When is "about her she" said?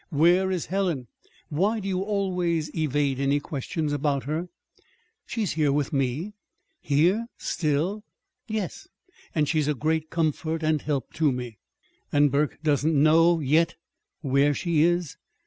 3.93-5.43